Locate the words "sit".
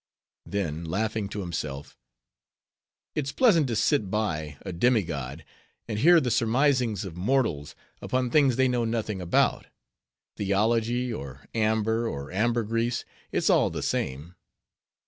3.75-4.09